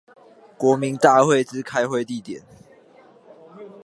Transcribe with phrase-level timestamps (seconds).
[0.57, 2.41] 國民大會之開會地點